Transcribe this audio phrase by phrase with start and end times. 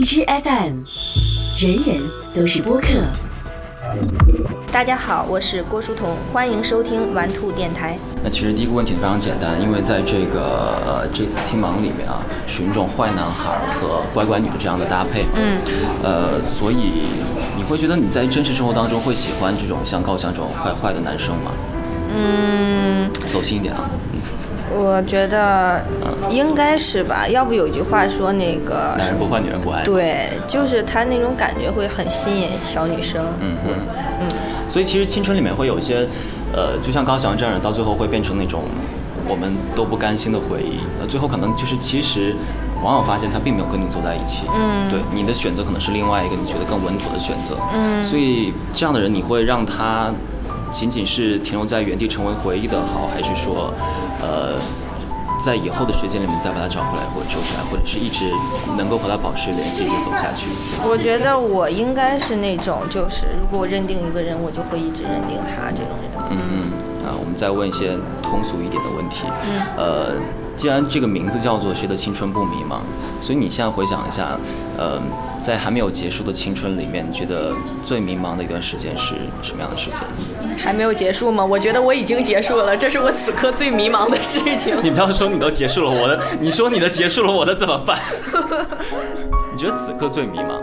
[0.00, 0.80] 荔枝 FM，
[1.58, 2.86] 人人都是播客。
[4.72, 7.98] 大家好，我是郭书彤，欢迎收听玩兔电台。
[8.24, 15.60] 那其实第一个问题非常简单，因为在这个呃这次青芒里面啊，属于那种坏男孩和乖乖女的这样的搭配，嗯，
[16.02, 17.02] 呃，所以
[17.54, 21.52] 你会觉得你在真实生活当中会喜欢这种像高翔这种坏坏的男生吗？
[22.14, 25.84] 嗯，走心一点啊，嗯，我觉得
[26.28, 33.24] 应该是吧，要不有句话说那个男人不坏女人不爱，对，就是他那种感觉会很吸引小女生。
[33.40, 33.74] 嗯嗯。
[34.22, 34.28] 嗯，
[34.68, 36.06] 所以其实青春里面会有一些，
[36.52, 38.64] 呃，就像高翔这样的，到最后会变成那种
[39.26, 40.80] 我们都不甘心的回忆。
[41.00, 42.34] 呃，最后可能就是其实
[42.82, 44.46] 往往发现他并没有跟你走在一起。
[44.54, 47.56] 嗯对，你的选择可能是另外一个你觉得更稳妥的选择。
[47.72, 50.12] 嗯所以这样的人，你会让他
[50.70, 53.72] 仅仅是停留在原地成为回忆的好，还是说，
[54.22, 54.58] 呃？
[55.42, 58.26] 在以后的时间里面再把它找回来，或者收回来，或者是一直
[58.76, 60.50] 能够和他保持联系，一直走下去。
[60.86, 66.12] 我觉得我应该是那种，就是如果我认定一个人，我就会一直认定他这种人。
[66.28, 69.24] 嗯嗯啊，我们再问一些通俗一点的问题。
[69.48, 70.12] 嗯呃，
[70.58, 72.80] 既然这个名字叫做“谁的青春不迷茫”，
[73.18, 74.38] 所以你现在回想一下，
[74.80, 74.98] 呃，
[75.42, 80.00] 在还没有结束的青春里面，你觉得最迷茫的一段时间是什么样的时间？
[80.56, 81.44] 还没有结束吗？
[81.44, 84.74] 我觉得我已经结束了，这是我此刻最迷茫的事情。
[84.82, 88.00] 你不要说你都结束了，我的，你说你的结束了，我的怎么办？
[89.52, 90.58] 你觉得此刻最迷茫，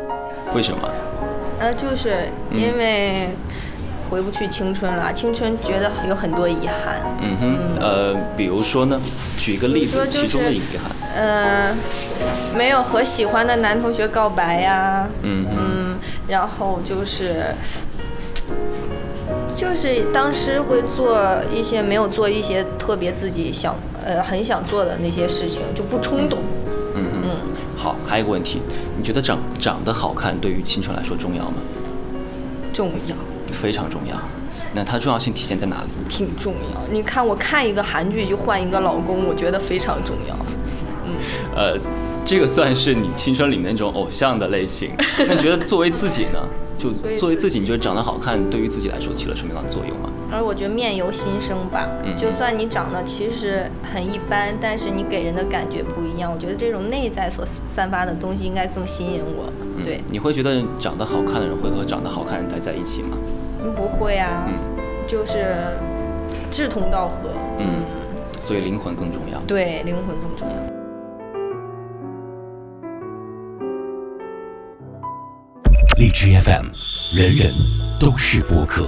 [0.55, 0.89] 为什么？
[1.59, 3.29] 呃，就是因为
[4.09, 7.01] 回不去青春了，青春觉得有很多遗憾。
[7.21, 8.99] 嗯哼，呃，比如说呢？
[9.39, 10.91] 举一个例子，其中的遗憾。
[11.15, 11.75] 呃，
[12.55, 15.07] 没有和喜欢的男同学告白呀。
[15.23, 15.95] 嗯，嗯，
[16.27, 17.53] 然后就是。
[19.55, 21.19] 就是当时会做
[21.51, 26.39] 一些没有做一些特别自己想呃很想做的那些事情，就不冲动。
[26.93, 27.21] 嗯哼。
[27.23, 27.29] 嗯，
[27.75, 28.61] 好，还有一个问题，
[28.95, 31.55] 你觉得长长得好看对于青春来说重要吗？
[32.71, 33.15] 重要，
[33.53, 34.15] 非常重要。
[34.73, 35.89] 那它重要性体现在哪里？
[36.07, 36.87] 挺重要。
[36.91, 40.35] 你看，我看一个韩剧就换一个老公，我觉得非常重要。
[41.05, 41.15] 嗯
[41.55, 41.79] 呃，
[42.25, 44.91] 这个算是你青春里面那种偶像的类型。
[45.19, 46.39] 那你觉得作为自己呢？
[46.77, 50.09] 就作为自己，你觉得长得好看对于自己来说起了什么样的作用吗？
[50.31, 56.31] 而我觉得面由心生吧，嗯就算你长得其实很一般，但是你给人的感觉不一样。
[56.31, 59.51] 我觉得这种内在所散发的东西应该更吸引我。
[59.61, 63.17] 嗯对，你会觉得长得好看的人会和长得好看的人待在一起吗？
[63.63, 64.53] 嗯不会啊，嗯
[65.07, 65.55] 就是
[66.51, 67.29] 志同道合。
[67.59, 67.65] 嗯，
[68.41, 69.39] 所以灵魂更重要。
[69.47, 70.86] 对，灵魂更重要。
[76.07, 76.67] 荔枝 FM，
[77.13, 77.53] 人人
[77.99, 78.87] 都是播客。